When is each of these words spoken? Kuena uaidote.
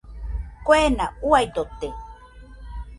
Kuena 0.65 1.05
uaidote. 1.29 1.87